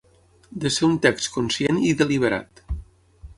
[0.63, 2.65] De ser un text conscient i deliberat.